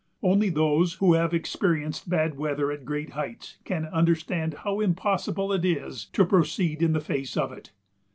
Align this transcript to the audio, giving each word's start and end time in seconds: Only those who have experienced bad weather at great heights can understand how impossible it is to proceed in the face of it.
Only 0.23 0.49
those 0.49 0.93
who 0.95 1.13
have 1.13 1.31
experienced 1.31 2.09
bad 2.09 2.35
weather 2.35 2.71
at 2.71 2.85
great 2.85 3.11
heights 3.11 3.57
can 3.65 3.85
understand 3.85 4.55
how 4.63 4.79
impossible 4.79 5.53
it 5.53 5.63
is 5.63 6.05
to 6.13 6.25
proceed 6.25 6.81
in 6.81 6.93
the 6.93 6.99
face 7.01 7.37
of 7.37 7.51
it. 7.51 7.69